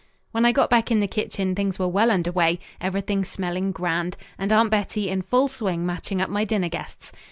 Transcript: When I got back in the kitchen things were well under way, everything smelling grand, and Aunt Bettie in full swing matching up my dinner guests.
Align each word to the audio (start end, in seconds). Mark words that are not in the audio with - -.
When 0.31 0.45
I 0.45 0.51
got 0.51 0.71
back 0.71 0.89
in 0.89 0.99
the 0.99 1.07
kitchen 1.07 1.53
things 1.53 1.77
were 1.77 1.87
well 1.87 2.09
under 2.09 2.31
way, 2.31 2.57
everything 2.79 3.23
smelling 3.23 3.71
grand, 3.71 4.17
and 4.35 4.51
Aunt 4.51 4.71
Bettie 4.71 5.09
in 5.11 5.21
full 5.21 5.47
swing 5.47 5.85
matching 5.85 6.19
up 6.19 6.29
my 6.31 6.43
dinner 6.43 6.69
guests. 6.69 7.11